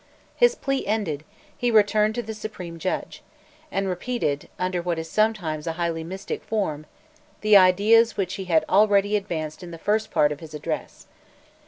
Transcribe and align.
His 0.35 0.55
plea 0.55 0.83
ended, 0.87 1.23
he 1.55 1.69
returned 1.69 2.15
to 2.15 2.23
the 2.23 2.33
supreme 2.33 2.79
judge, 2.79 3.21
and 3.71 3.87
repeated, 3.87 4.49
under 4.57 4.81
what 4.81 4.97
is 4.97 5.07
sometimes 5.07 5.67
a 5.67 5.73
highly 5.73 6.03
mystic 6.03 6.43
form, 6.43 6.87
the 7.41 7.55
ideas 7.55 8.17
which 8.17 8.33
he 8.33 8.45
had 8.45 8.65
already 8.67 9.15
advanced 9.15 9.61
in 9.61 9.69
the 9.69 9.77
first 9.77 10.09
part 10.09 10.31
of 10.31 10.39
his 10.39 10.55
address. 10.55 11.05